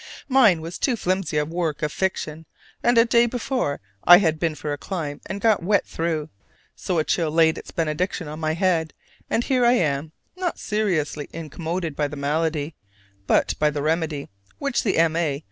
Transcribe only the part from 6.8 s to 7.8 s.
a chill laid its